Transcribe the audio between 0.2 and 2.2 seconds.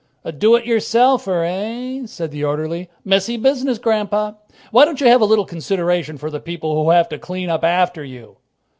"A do it yourselfer, eh?"